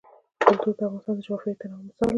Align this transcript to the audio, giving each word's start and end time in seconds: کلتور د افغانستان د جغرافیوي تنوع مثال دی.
کلتور 0.45 0.73
د 0.77 0.81
افغانستان 0.87 1.15
د 1.17 1.21
جغرافیوي 1.25 1.55
تنوع 1.59 1.81
مثال 1.85 2.07
دی. 2.07 2.09